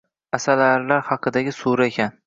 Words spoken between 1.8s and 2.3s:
ekan